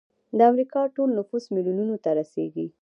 د 0.37 0.39
امریکا 0.51 0.81
ټول 0.95 1.09
نفوس 1.19 1.43
میلیونونو 1.55 1.95
ته 2.03 2.09
رسیږي. 2.19 2.67